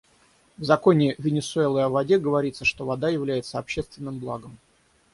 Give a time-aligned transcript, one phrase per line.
[0.57, 4.57] В законе Венесуэлы о воде говорится, что вода является общественным благом.